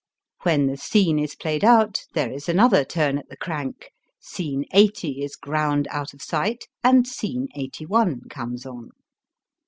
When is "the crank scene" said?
3.29-4.65